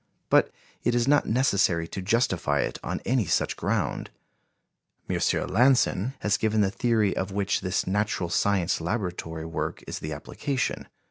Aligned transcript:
But 0.31 0.51
it 0.83 0.95
is 0.95 1.07
not 1.07 1.27
necessary 1.27 1.87
to 1.89 2.01
justify 2.01 2.61
it 2.61 2.79
on 2.83 3.01
any 3.05 3.25
such 3.27 3.55
ground. 3.55 4.09
M. 5.07 5.17
Lanson 5.47 6.15
has 6.21 6.37
given 6.37 6.61
the 6.61 6.71
theory 6.71 7.15
of 7.15 7.31
which 7.31 7.61
this 7.61 7.85
natural 7.85 8.29
science 8.31 8.81
laboratory 8.81 9.45
work 9.45 9.83
is 9.85 9.99
the 9.99 10.11
application. 10.11 10.87